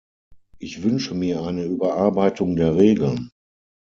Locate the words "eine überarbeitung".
1.43-2.55